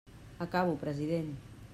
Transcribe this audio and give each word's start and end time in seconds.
Acabo, 0.45 0.71
president. 0.83 1.29